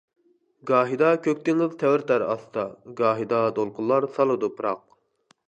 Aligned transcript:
گاھىدا 0.69 1.09
كۆك 1.27 1.43
دېڭىز 1.49 1.75
تەۋرىتەر 1.83 2.25
ئاستا، 2.31 2.65
گاھىدا 3.03 3.43
دولقۇنلار 3.61 4.09
سالىدۇ 4.19 4.53
پىراق. 4.59 4.83